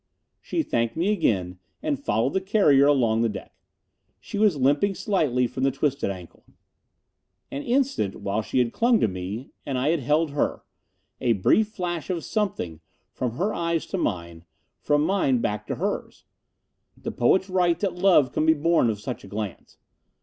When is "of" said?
12.09-12.23, 18.89-18.99